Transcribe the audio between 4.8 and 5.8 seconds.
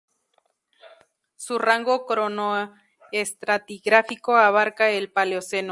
el Paleoceno.